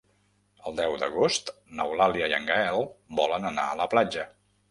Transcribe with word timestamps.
El 0.69 0.77
deu 0.77 0.95
d'agost 1.01 1.51
n'Eulàlia 1.81 2.31
i 2.31 2.35
en 2.39 2.49
Gaël 2.49 2.87
volen 3.21 3.47
anar 3.53 3.69
a 3.75 3.79
la 3.85 3.91
platja. 3.95 4.27